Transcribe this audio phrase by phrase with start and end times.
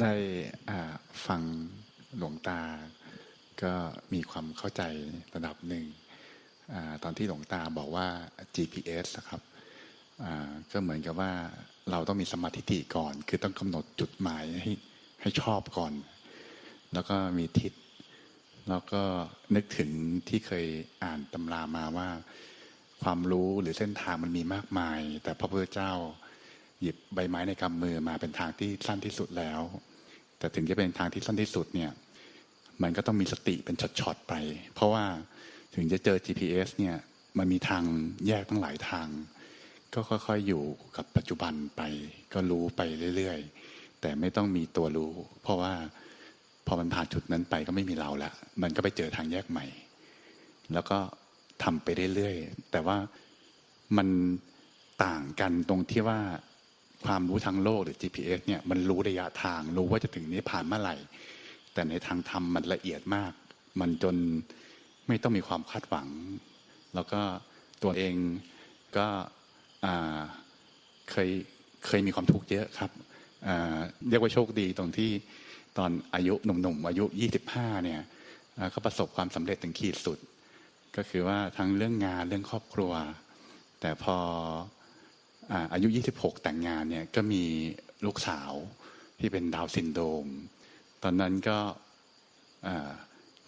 [0.00, 0.14] ได้
[1.26, 1.42] ฟัง
[2.18, 2.60] หลวงตา
[3.62, 3.72] ก็
[4.14, 4.82] มีความเข้าใจ
[5.34, 5.84] ระดับหนึ่ง
[6.72, 8.08] อตอนที่หลวงตาบอกว่า
[8.54, 9.40] GPS นะครับ
[10.72, 11.32] ก็เหมือนกับว่า
[11.90, 14.72] เราต้องมีสมาธิก่อน คือต้องกำหนดจุดหมายให้
[15.20, 15.92] ให้ชอบก่อน
[16.92, 17.72] แล้วก็มีทิศ
[18.70, 19.02] แล้วก็
[19.54, 19.90] นึกถึง
[20.28, 20.66] ที่เคย
[21.04, 22.08] อ่านตำรามาว่า
[23.02, 25.92] ความรู้หรือเส้นทางมันมีมากมาย แต่พระพุทธเจ้า
[26.80, 29.60] หยิบใบไม้ในกำมือมาเป็นทางที่สั้นที่สุดแล้ว
[30.38, 31.90] แต่ถึงจะเป็นทางที่สั้นที่สุดเนี่ย
[32.82, 34.34] มันก็ต้องมีสติเป็นช็อตๆไป
[34.74, 35.04] เพราะว่า
[35.74, 36.96] ถึงจะเจอ GPS เนี่ย
[37.38, 37.82] มันมีทาง
[38.26, 39.08] แยกทั้งหลายทาง
[39.94, 40.62] ก็ค่อยๆอยู่
[40.96, 41.82] กับปัจจุบันไป
[42.32, 42.80] ก็รู้ไป
[43.16, 45.12] เรื่อยๆ แต่ไม่ต้องมีตัวรู้
[45.42, 45.72] เพราะว่า
[46.66, 49.66] พอมันผ่านจุดนั้นไปก็ไม่มีเราละมันก็ไปเจอทางแยกใหม่
[50.72, 50.98] แล้วก็
[51.62, 52.96] ทำไปเรื่อยๆ แต่ว่า
[53.96, 54.08] มัน
[55.04, 56.20] ต่างกันตรงที่ว่า
[57.04, 60.96] ความรู้ทางโลกหรือ GPS เนี่ยมันรู้ระยะทางรู้ว่าจะถึงนี้ผ่านเมื่อไหร่
[61.72, 63.32] แต่ในทางธรรมมันละเอียดมาก
[63.80, 64.16] มันจน
[65.08, 66.08] ไม่ต้องมีความคาดหวัง
[66.94, 67.20] แล้วก็
[67.82, 68.14] ตัวเอง
[68.96, 69.06] ก็
[71.10, 71.30] เคย
[71.86, 72.90] เคยมีความทุกข์เยอะครับ
[74.08, 75.10] เรียกว่าโชคดีตรงที่
[75.78, 77.04] ตอนอายุหนุ่มๆอายุ
[77.44, 78.00] 25 เนี่ย
[78.70, 80.18] เขาประสบความสำเร็จถึงขีดสุด
[80.96, 82.92] ก็คือว่าทั้งเรื่องงานเรื่องครอบครัว
[83.80, 84.16] แต่พอ
[85.72, 87.44] อายุ 26 แต่งงานเนี่ยก็มี
[88.06, 88.52] ลูกสาว
[89.18, 90.26] ที่เป็นดาวซินโดม
[91.02, 91.58] ตอนนั้นก็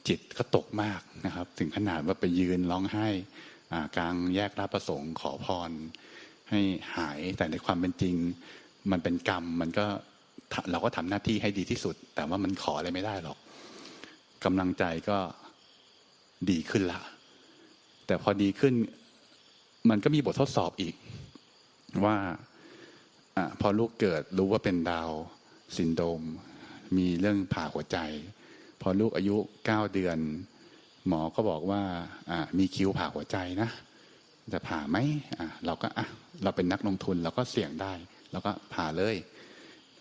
[0.09, 3.09] จิตก็ตกมากนะครับ ถึงขนาดว่าไปยืนร้องไห้
[3.97, 5.71] กลางแยกราประสงค์ขอพร
[6.53, 6.63] ให้
[6.97, 8.15] หายแต่ในความเป็นจริง
[8.91, 9.87] มันเป็นกรรม มันก็
[10.71, 13.39] เราก็ทำหน้าที่ให้ดีที่สุด แต่ว่ามันขออะไรไม่ได้หรอก
[14.45, 15.19] กำลังใจก็
[16.51, 17.01] ดีขึ้นละ
[18.07, 18.75] แต่พอดีขึ้น
[19.91, 20.95] มันก็มีบททดสอบอีก
[22.05, 22.17] ว่า
[23.37, 25.11] อพอลูกเกิดรู้ว่าเป็นดาว
[25.77, 26.23] ซินโดม
[26.97, 27.99] มีเรื่องผ่าหัวใจ
[28.81, 29.37] พอลูกอายุ
[29.67, 30.19] เก้าเดือน
[31.09, 31.83] หมอก็บอกว่า
[32.59, 33.71] มีคิวผ่าหัวใจนะ
[34.53, 34.99] จะผ่าไหม
[35.67, 36.07] เราก็อะ
[36.43, 37.93] เราเป็นนักลงทุนเราก็เสี่ยงได้
[38.33, 39.17] เราก็ผ่าเลย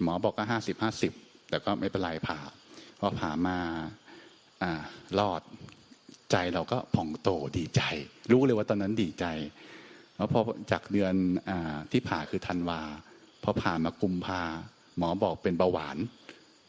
[0.03, 1.11] หมอบอกก็ห้าสิบห้าสิบ
[1.49, 2.39] แต่ก็ไม่เป็นไรผ่า
[2.99, 3.57] พอผ่ามา
[4.63, 4.81] อ่า
[5.19, 5.41] รอด
[6.31, 7.81] ใจเราก็ผ่องโตดีใจ
[8.31, 9.25] รู้เลยว่าตอนนั้นดีใจ
[10.15, 10.39] แล้วพอ
[10.71, 11.13] จากเดือน
[11.49, 11.51] อ
[11.91, 12.81] ที่ผ่าคือธันวา
[13.43, 14.41] พอผ่ามากุมภา
[14.97, 15.97] หมอบอกเป็นเบาหวาน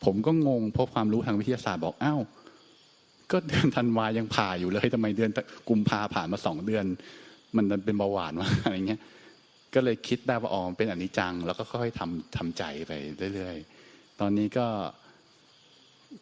[0.04, 2.20] ผมก็งงเพราะความรู้ทางวิทยาศาสตร์บอกอ้าว
[3.32, 5.30] ก็เดือนธันวายังผ่าอยู่เลยทำไมเดือน
[5.68, 6.84] กุมภาผ่านมาสองเดือน
[7.56, 9.00] มันเป็นเบาหวานวะอะไรเงี้ย
[9.74, 12.92] ก็เลยคิดได้ว่าอ๋อเป็นอนิจจัง แล้วก็ค่อยๆทำทำใจไป
[13.34, 14.66] เรื่อยๆตอนนี้ก็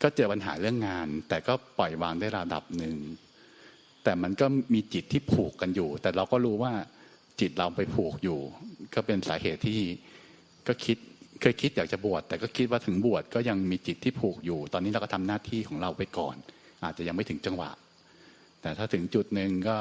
[0.02, 2.96] ก็เจอปัญหาเรื่องงาน แต่ก็ปล่อยวางได้ระดับหนึ่ง
[4.04, 6.72] แต่มันก็มีจิตที่ผูกกันอยู่ แต่เราก็รู้ว่า
[7.40, 8.40] จิตเราไปผูกอยู่
[8.94, 9.80] ก็เป็นสาเหตุที่
[10.66, 10.96] ก็คิด
[11.40, 16.36] เคยคิดอยากจะบวชแต่ก็คิดว่าถึงบวชก็ยังมีจิตที่ผูกอยู่ ตอนนี้เราก็ทำหน้าที่ของเราไปก่อน
[16.84, 17.70] อาจจะยังไม่ถึงจังหวะ
[18.60, 19.76] แต่ถ้าถึงจุดหนึ่งก็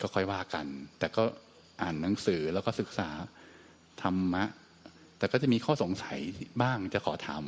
[0.00, 0.66] ก็ค่อยว่ากัน
[0.98, 1.22] แต่ก็
[1.82, 3.08] อ่านหนังสือแล้วก็ศึกษา
[4.02, 4.44] ธรรมะ
[5.18, 6.18] แต่ก็จะมีข้อสงสัย
[6.62, 7.44] บ้างจะขอถาม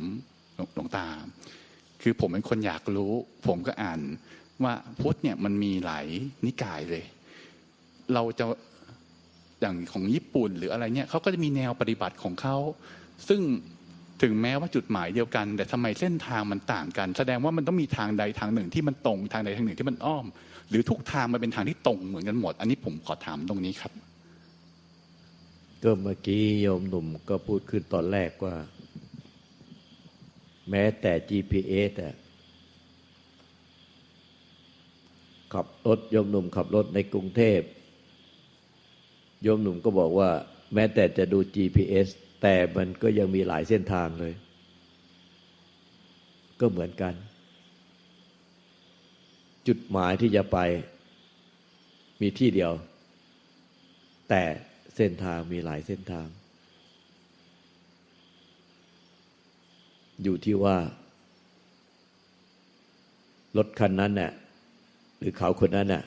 [0.75, 1.07] หลวงตา
[2.01, 3.13] คือผมเป็นคนอยากรู้
[3.47, 3.99] ผมก็อ่าน
[4.63, 6.05] ว่าพุทธเนี่ยมันมีหลาย
[6.45, 7.03] นิกายเลย
[8.13, 8.45] เราจะ
[9.61, 12.55] อย่างของญี่ปุ่นหรืออะไรเนี่ยเขาก็จะมีแนวปฏิบัติของเขา
[13.27, 13.41] ซึ่ง
[14.21, 20.25] ถึงแม้ว่าจุดหมายเดียวกัน แต่ทำไมเส้นทางมันต่างกัน แสดงว่ามันต้องมีทางใดทางหนึ่งที่มันตรงทางใดทางหนึ่งที่มันอ้อม
[20.69, 23.93] หรือทุกทางมันเป็นทางที่ตรงเหมือนกันหมด อันนี้ผมขอถามตรงนี้ครับ
[25.83, 28.55] ก็เมื่อกี้โยมหนุ่มก็พูดขึ้นตอนแรกว่า
[30.69, 32.09] แม้แต่ GPS แต่
[35.53, 37.61] ขับรถโยมหนุ่มขับรถในกรุงเทพ
[39.43, 40.29] โยมหนุ่มก็บอกว่า
[40.73, 42.07] แม้แต่จะดู GPS
[42.41, 44.33] แต่มันก็ยังมีหลายเส้นทางเลย
[46.59, 47.13] ก็เหมือนกัน
[49.67, 50.57] จุดหมายที่จะไป
[52.21, 52.71] มีที่เดียว
[54.29, 54.43] แต่
[54.95, 56.27] เส้นทางมีหลายเส้นทาง
[60.23, 60.77] อยู่ที่ว่า
[63.57, 64.31] รถคันนั้นเนี่ย
[65.19, 66.03] หรือเขาคนนั้นเน่ย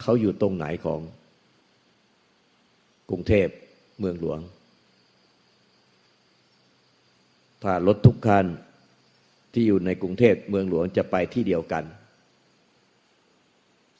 [0.00, 1.00] เขาอยู่ตรงไหนของ
[3.10, 3.48] กรุงเทพ
[3.98, 4.40] เมืองหลวง
[7.62, 8.46] ถ้ารถทุกคัน
[9.52, 11.84] ที่อยู่ในกรุงเทพเมืองหลวงจะไปที่เดียวกัน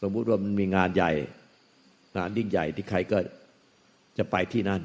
[0.02, 1.12] สมมุติว่ามันมีงานใหญ่
[2.16, 3.18] งานยิ่งใหญ่ที่ใครก็
[4.18, 4.82] จะไปที่นั่น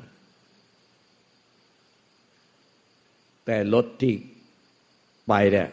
[3.45, 4.13] แต่รถที่
[5.27, 5.69] ไปเนี่ย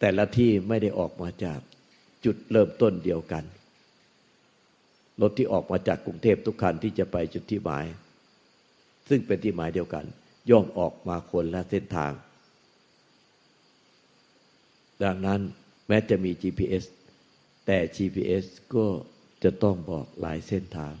[0.00, 1.60] แต่ละที่ไม่ได้ออกมาจาก
[2.24, 3.44] จุดเริ่มต้นเดียวกัน
[5.22, 7.86] รถที่ออกมาจากกรุงเทพทุกคันที่จะไปจุดที่หมาย
[9.08, 10.04] ซึ่งเป็นที่หมายเดียวกัน
[10.50, 12.12] ย่อมออกมาคนละเส้นทาง
[15.04, 15.40] ดังนั้น
[15.88, 16.84] แม้จะมี GPS
[17.66, 18.86] แต่ GPS ก็
[19.42, 20.94] จะต้องบอกหลายเส้นทาง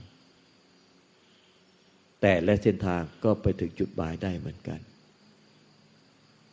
[2.20, 4.80] แต่และเส้นทางก็ไปถึงจุดหมายได้เหมือนกัน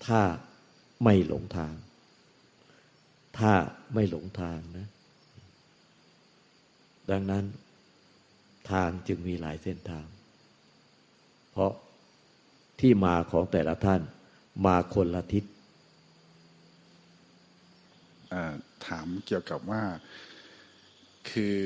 [0.05, 0.21] ถ้า
[1.03, 1.73] ไม่หลงทาง
[3.39, 3.53] ถ้า
[3.93, 4.87] ไม่หลงทางนะ
[7.11, 7.45] ดังนั้น
[8.71, 10.05] ทางจึงมีหลายเส้นทาง
[11.51, 11.71] เพราะ
[12.79, 14.01] ที่มาของแต่ละท่าน
[14.65, 15.43] มาคนละทิศ
[18.33, 18.53] อ่อ
[18.89, 19.81] ถามเกี่ยวกับว่า
[21.31, 21.57] คือ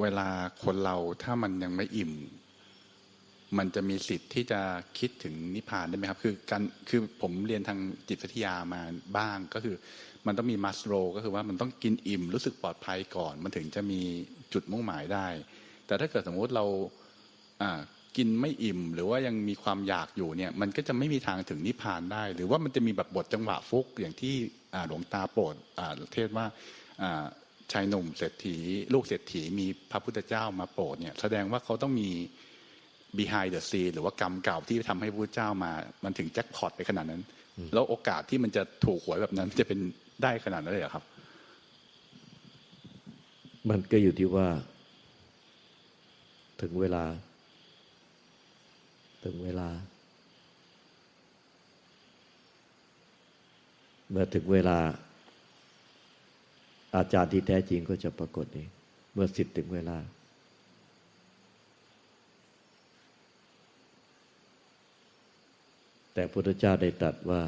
[0.00, 0.28] เวลา
[0.64, 2.12] คนเราถ้ามันยังไม่อิ่ม
[3.58, 4.60] มันจะมีสิทธิ์ที่จะ
[4.98, 8.80] คิดถึงนิพพานได้ไหมครับ คือการคือผมเรียนทางจิตวิทยามา
[9.18, 9.76] บ้างก็คือ
[10.26, 14.00] มันต้องมีมัสโรก็คือว่ามันต้องกินอิ่มรู้สึกปลอดภัยก่อน มันถึงจะมี
[14.52, 15.26] จุดมุ่งหมายได้
[15.86, 16.64] แต่ถ้าเกิดสมมุติเรา
[17.62, 17.80] อ่า
[18.16, 24.34] กินไม่อิ่ม หรือว่ายังมีความอยากอยู่เนี่ย มันก็จะไม่มีทางถึงนิพพานได้ หรือว่ามันจะมีแบบบทจังหวะฟุกอย่างที่
[24.88, 26.46] หลวงตาโปรดอ่าเทศว่า
[27.02, 27.24] อ่า
[27.72, 28.56] ชายหนุ่มเศรษฐี
[28.94, 32.10] ลูกเศรษฐีมีพระพุทธเจ้ามาโปรดเนี่ยแสดงว่าเขาต้องมี
[33.18, 35.72] behind the scene หรือว่ากรรมเก่าที่ทำให้พระเจ้ามา
[36.04, 37.22] มันถึงแจ็คพอตไปขนาดนั้น
[37.74, 39.78] แล้วโอกาสที่มันจะถูกหวยแบบนั้นจะเป็น
[40.22, 41.04] ได้ขนาดนั้นเลยเหรอครับ
[43.70, 44.48] มันก็อยู่ที่ว่า
[46.60, 47.04] ถึงเวลา
[49.24, 49.68] ถึงเวลา
[54.12, 54.78] เมื่อถึงเวลา
[56.96, 58.68] อาจารย์ที่แท้จริงก็จะปรากฏเอง
[59.12, 59.98] เมื่อสิทธิ์ถึงเวลา
[66.14, 67.42] แต่พระพุทธเจ้าได้ตรัสว่า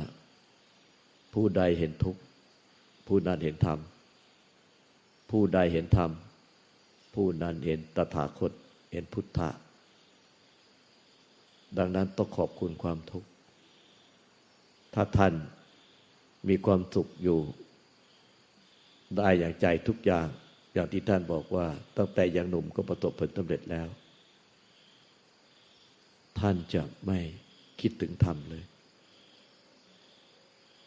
[1.35, 2.21] ผู้ใดเห็นทุกข์
[3.07, 3.79] ผู้นั้นเห็นธรรม
[5.31, 6.11] ผู้ใดเห็นธรรม
[7.15, 8.53] ผู้นั้นเห็นตถาคต
[8.93, 9.49] เห็นพุทธะ
[11.79, 13.29] ดังนั้นต้องขอบคุณความทุกข์
[14.95, 15.35] ถ้าท่าน
[16.49, 17.39] มีความสุขอยู่
[19.17, 20.27] ได้อย่างใจทุกอย่าง
[20.75, 23.89] อย่างที่ท่านบอกว่า ตั้งแต่ยังหนุ่มก็ประสบผลสำเร็จแล้ว
[26.41, 27.19] ท่านจะไม่
[27.81, 28.65] คิดถึงธรรมเลย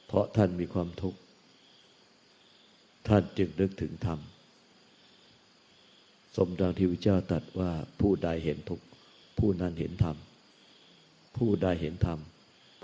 [0.08, 1.20] เพราะท่านมีความทุกข์
[3.08, 4.20] ท่านจึงนึกถึงธรรม
[6.36, 7.72] สมดังที่พระเจ้าตรัสว่า
[8.02, 8.86] ผู้ใดเห็นทุกข์
[9.40, 10.18] ผู้นั้นเห็นธรรม
[11.38, 12.20] ผู้ใดเห็นธรรม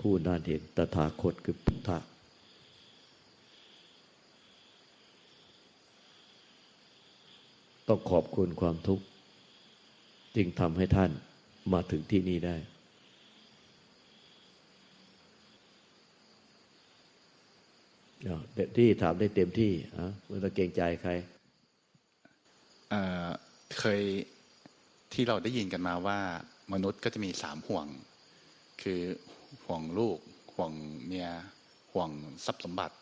[0.00, 1.98] ผู้นั้นเห็นตถาคตคือพุทธะ
[7.88, 9.04] ต้องขอบคุณความทุกข์
[10.36, 11.10] จึงทำให้ท่าน
[11.72, 12.56] มาถึงที่นี่ได้
[18.24, 21.12] เอาเต็มที่ถามได้เต็มที่อะไม่ต้องเกรงใจใคร
[23.80, 24.00] เคย
[25.12, 26.18] ที่เราได้ยินกันมาว่า
[26.72, 27.86] มนุษย์ก็จะมีสามห่วง
[28.82, 29.00] คือ
[29.64, 30.18] ห่วงลูก
[30.54, 30.72] ห่วง
[31.04, 31.28] เมีย
[31.92, 32.10] ห่วง
[32.44, 32.96] ทรัพย์สมบัติ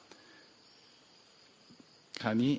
[2.23, 2.52] คราวนี้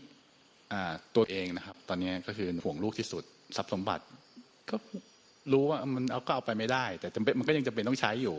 [1.16, 3.24] ตัวเองนะครับ ตอนนี้ก็คือห่วงลูกที่สุด
[3.56, 4.04] ทรัพย์สมบัติ
[4.70, 4.76] ก็
[5.52, 8.38] รู้ว่ามันเอาก็เอาไปไม่ได้ แต่จำเป็นมันก็ยังจำเป็นต้องใช้อยู่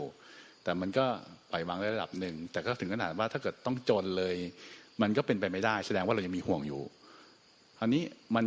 [0.65, 1.07] แต่มันก็
[1.51, 4.37] ปล่อยวางได้ระดับหนึ่ง แต่ก็ถึงขนาดว่าถ้าเกิดต้องจนเลย
[5.03, 6.83] มันก็เป็นไปไม่ได้ แสดงว่าเรายังมีห่วงอยู่
[7.79, 8.03] คราวนี้
[8.37, 8.47] มัน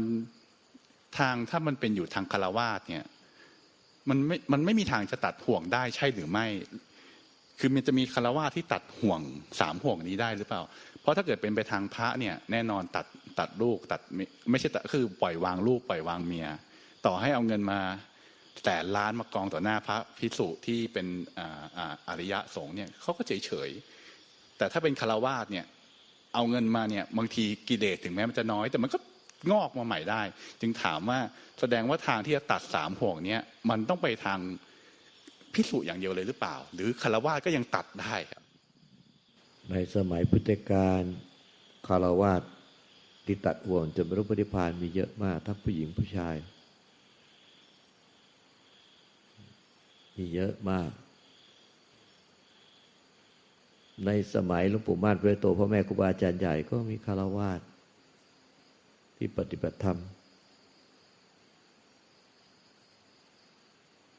[1.17, 3.06] ทางถ้ามันเป็นอยู่ทางคารวาสเนี่ย
[4.10, 6.46] มันไม่มันไม่มีทางจะตัดห่วงได้ใช่หรือไม่
[7.60, 9.22] คือมันจะมีคารวาสที่ตัดห่วง
[9.60, 10.62] สามห่วงนี้ได้หรือเปล่า
[11.01, 13.06] เพราะถ้าเกิดเป็นไปทางพระเนี่ยแน่นอนตัด
[13.39, 14.01] ตัดลูกตัด
[14.51, 16.48] ไม่ใช่ตัดคือปล่อยวางลูกปล่อยวางเมีย
[17.06, 17.82] ต่อให้เอาเงินมา
[18.65, 21.08] แต่ล้านมากองต่อหน้าพระพิสุที่เป็น
[22.08, 23.70] อาริยะสงฆ์เนี่ยเขาก็เฉยเฉย
[24.58, 25.65] แต่ถ้าเป็นคารวาสเนี่ย
[26.34, 28.98] เอาเงินมาเนี่ยบางทีกิเลสถึงแม้มันจะน้อย แต่มันก็
[29.51, 30.22] งอกมาใหม่ได้
[30.62, 31.20] จึงถามว่า
[31.60, 34.39] แสดงว่าทางที่จะตัดสามห่วงเนี้ยมันต้องไปทาง
[35.53, 38.44] พิสูจน์อย่างเดียวเลยหรือเปล่า หรือคารวะก็ยังตัดได้ครับ
[39.70, 41.03] ในสมัยพุทธกาล
[41.88, 42.41] คารวาส
[43.27, 46.36] ที่ตัดห่วงจนบรรลุปฏิพานมีเยอะมาก ทั้งผู้หญิงผู้ชาย
[50.17, 50.91] มีเยอะมาก
[54.05, 57.62] ในสมัยหลวงปู่ม่านพระโตพ่อแม่ครูบาอาจารย์ใหญ่ก็มีคารวาส
[59.17, 59.98] ที่ปฏิบัติธรรม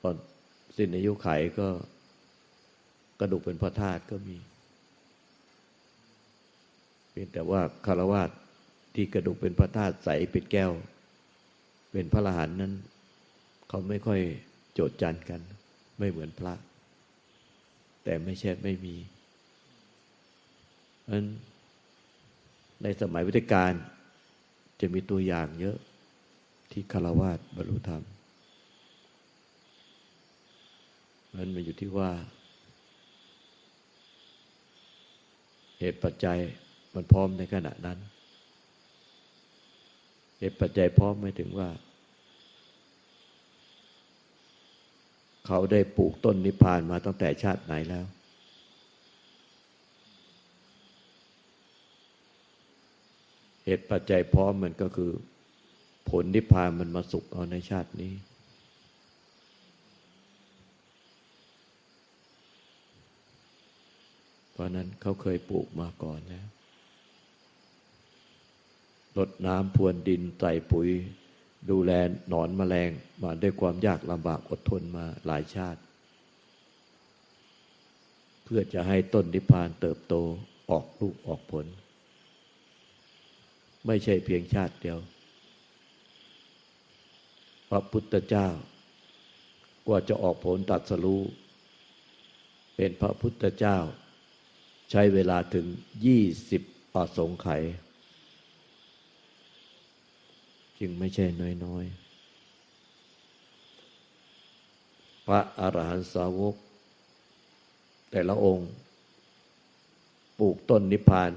[0.03, 0.17] ตอน
[0.77, 1.69] สิ้นอายุไขก็
[3.21, 4.37] กระดูกเป็นพระธาตุก็มี
[7.11, 8.31] เพียงแต่ว่าคารวาส
[9.01, 10.73] ที่กระดูกเป็นพระธาตุใสเป็นแก้ว
[11.93, 12.73] เป็นพระรหันต์นั้น
[13.69, 14.21] เขาไม่ค่อย
[14.73, 15.41] โจดจันกัน
[15.99, 16.55] ไม่เหมือนพระ
[18.05, 18.97] แต่ไม่ใช่ไม่มี
[21.05, 21.27] เพราะฉะนั้น
[22.83, 23.73] ในสมัยพุทธกาล
[24.81, 25.77] จะมีตัวอย่างเยอะ
[26.71, 28.03] ที่คารวาสบรรลุธรรม
[31.27, 32.11] เพราะฉะนั้นมันอยู่ที่ว่า
[35.79, 36.39] เหตุปัจจัย
[36.95, 38.01] มันพร้อมในขณะนั้น
[40.39, 41.69] เหตุปัจจัยพร้อมไม่ถึงว่า
[45.47, 48.07] เขาได้ปลูกต้นนิพพานมาตั้งแต่ชาติไหนแล้ว
[53.65, 55.13] เหตุปัจจัยพร้อมมันก็คือ
[56.09, 58.13] ผลนิพพานมันมาสุกเอาในชาตินี้
[64.53, 66.47] เพราะนั้นเขาเคยปลูกมาก่อนแล้ว
[69.19, 70.89] รดน้ำพรวนดินใส่ปุ๋ย
[71.71, 71.93] ดูแล
[72.29, 72.91] หนอนแมลง
[73.23, 75.81] มาด้วยความยากลำบากอดทนมาหลายชาติ
[78.45, 80.15] เพื่อจะให้ต้นนิพพานเติบโต
[80.71, 81.67] ออกลูกออกผล
[83.87, 84.99] ไม่ใช่เพียงชาติเดียว
[87.71, 88.49] พระพุทธเจ้า
[89.87, 91.23] กว่าจะออกผลตัดสรู้
[92.77, 93.79] เป็นพระพุทธเจ้า
[94.91, 95.67] ใช้เวลาถึง
[96.07, 96.63] ยี่สิบ
[96.95, 97.63] อสงไขย
[100.81, 101.27] จึงไม่ใช่
[101.65, 101.95] น้อยๆ
[105.27, 106.55] พระอรหันตสาวก
[108.11, 108.69] แต่ละองค์
[110.39, 111.31] ปลูกต้นนิพพาน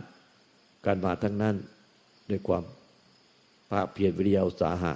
[0.86, 1.56] กันมาทั้งนั้น
[2.30, 2.64] ด้วยความ
[3.72, 4.94] ภาคเพียรวิริยาอุสาหะ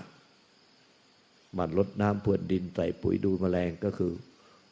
[1.58, 4.14] มันลดน้ำพรวนดินใส่ปุ๋ยดูแมลงก็คือ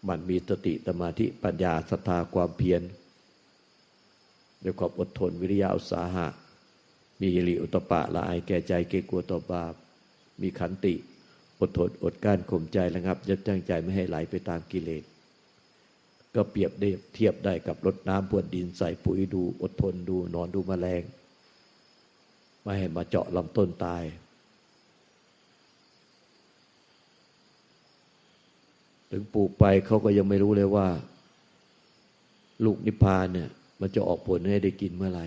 [0.08, 2.82] มันมีสติสมาธิปัญญาศรัทธาความเพียร
[4.64, 6.28] ด้วยความอดทนวิริยาอุตสาหะ
[7.24, 9.74] มีฮิริอุตปะละอายแก่ใจเกรงกลัวต่อบาป
[10.42, 10.96] มีขันติ
[11.60, 15.04] อดทนอดกั้นข่มใจระงับ ยับยั้งใจไม่ให้ไหลไปตามกิเลส
[16.36, 21.04] ก็เปรียบได้เทียบได้กับรดน้ำพรวนดินใส่ปุ๋ยดูอดทนดูนอนดูแมลง
[22.62, 24.04] ไม่ให้มาเจาะลำต้นตาย
[29.12, 30.88] ถึงปลูกไปเขาก็ยังไม่รู้เลยว่า
[32.66, 33.50] ลูกนิพพานเนี่ย
[33.80, 35.26] มันจะออกผลให้ได้กินเมื่อไหร่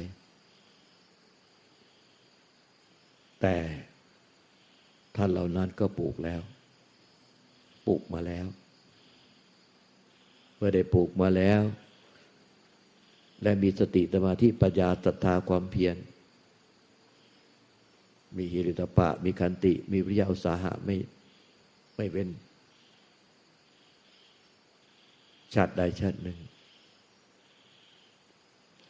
[3.41, 3.57] แต่
[5.17, 6.41] ท่านเหล่านั้นก็ปลูกแล้ว
[7.87, 8.47] ปลูกมาแล้ว
[10.57, 11.63] เมื่อได้ปลูกมาแล้ว
[13.43, 15.97] และมีสติสมาธิปัญญาศรัทธาความเพียร
[18.37, 20.97] มีหิริตปะ มีขันติ มีวิริยะอุตสาหะไม่
[21.97, 22.29] ไม่เป็น
[25.55, 26.39] ชาติใดชาติหนึ่ง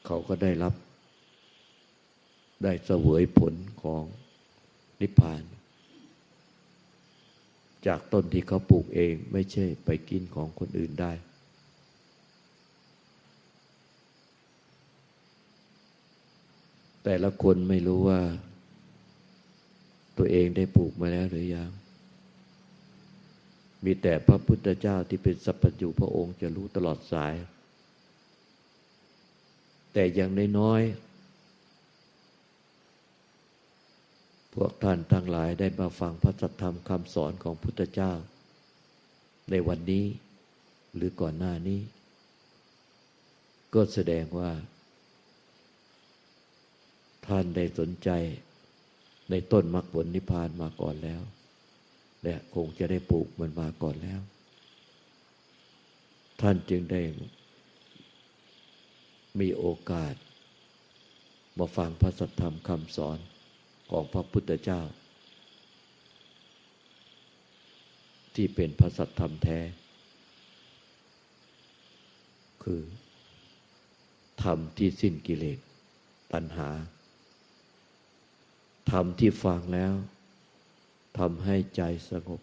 [0.07, 0.75] เขาก็ได้รับ
[2.63, 4.03] ได้เสวยผลของ
[5.01, 5.43] นิพพาน
[7.87, 11.13] จากต้นที่เขาปลูกเองไม่ใช่ไปกินของคนอื่นได้
[17.05, 18.21] แต่ละคนไม่รู้ว่า
[20.19, 21.71] ตัวเองได้ปลูกมาแล้วหรือยัง
[23.85, 27.35] มีแต่พระพุทธเจ้าที่เป็นสัพพัญญูพระองค์จะรู้ตลอดสาย
[29.93, 31.06] แต่อย่างน้อยๆ
[34.57, 38.13] พวกท่านทั้งหลายได้มาฟังพระสัทธรรมคำสอนของพุทธเจ้า
[39.51, 40.05] ในวันนี้
[40.95, 41.81] หรือก่อนหน้านี้
[43.75, 44.51] ก็แสดงว่า
[47.27, 48.11] ท่านได้สนใจ
[49.31, 51.23] ในต้นมรรคผลนิพพานมาก่อนแล้ว
[52.25, 54.21] และคงจะได้ปลูกมันมาก่อนแล้ว
[56.41, 57.03] ท่านจึงได้
[59.41, 60.15] มีโอกาส
[61.59, 63.19] มาฟังพระสัทธรรมคำสอน
[63.91, 64.81] ของพระพุทธเจ้า
[68.35, 69.59] ที่เป็นพระสัทธรรมแท้
[72.63, 72.83] คือ
[74.43, 75.59] ธรรมที่สิ้นกิเลส
[76.33, 76.69] ตัณหา
[78.91, 79.95] ธรรมที่ฟังแล้ว
[81.19, 82.41] ทำให้ใจสงบ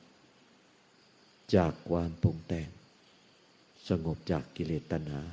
[1.56, 2.70] จากความปรุงแต่ง
[3.90, 5.24] สงบจากกิเลสตัณหา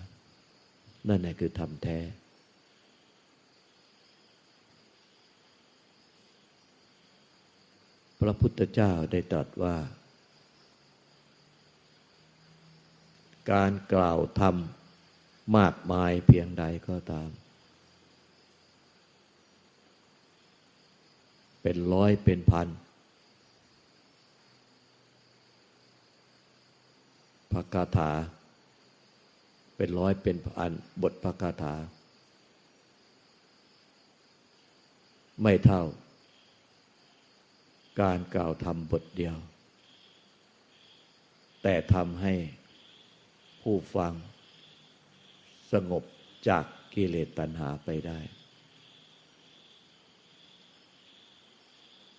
[1.08, 1.98] นั่นแหละคือธรรมแท้
[8.20, 9.76] พระพุทธเจ้าได้ตรัสว่า
[13.52, 14.56] การกล่าวธรรม
[15.56, 17.28] มากมายเพียงใดก็ตาม
[21.62, 22.68] เป็นร้อยเป็นพัน
[27.52, 28.10] พระคาถา
[29.76, 30.72] เป็นร้อยเป็นพัน
[31.02, 31.74] บทพระคาถา
[35.42, 35.82] ไม่เท่า
[38.00, 39.36] การกล่าวธรรมบทเดียว
[41.62, 42.34] แต่ทำให้
[43.62, 44.12] ผู้ฟัง
[45.72, 46.04] สงบ
[46.48, 48.18] จากกิเลสตัณหาไปได้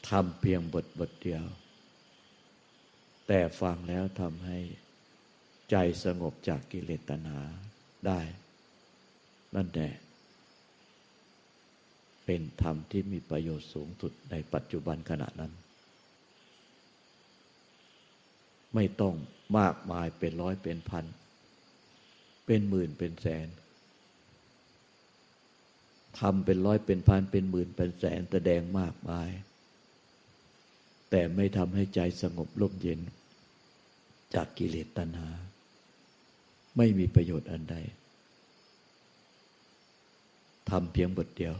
[0.10, 1.44] ทำเพียงบทบทเดียว
[3.28, 4.60] แต่ฟังแล้วทำให้
[5.72, 7.42] ใจสงบจากกิเลสตัณหา
[8.08, 8.20] ได้
[9.56, 9.94] นั่นแหละ
[12.26, 15.52] เป็นธรรมที่มีประโยชน์สูงสุดในปัจจุบันขณะนั้น
[18.76, 19.16] ไม่ต้อง
[19.58, 21.06] มากมายเป็นร้อยเป็นพัน
[22.46, 23.48] เป็นหมื่นเป็นแสน
[26.20, 29.30] ทำเป็นร้อยเป็นพันเป็นหมื่นเป็นแสนแสดงมากมาย
[31.10, 33.00] แต่ไม่ทำให้ใจสงบร่มเย็น
[34.34, 35.30] จากกิเลสตัณหา
[36.78, 37.76] ไม่มีประโยชน์อันใด
[40.70, 41.54] ทำเพียงบทเดียว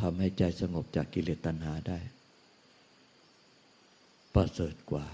[0.00, 1.98] ทำให้ใจสงบจากกิเลสตัณหาได้
[4.34, 5.06] ประเสริฐกว่า